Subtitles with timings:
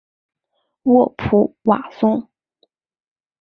[0.81, 2.27] 沃普瓦松。